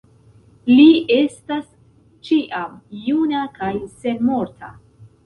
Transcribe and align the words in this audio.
Li 0.69 0.85
estas 1.17 1.67
ĉiam 2.29 2.79
juna 3.09 3.43
kaj 3.59 3.71
senmorta. 3.93 4.73